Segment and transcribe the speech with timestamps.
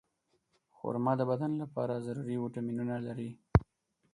[0.75, 3.29] خرما د بدن لپاره ضروري ویټامینونه لري.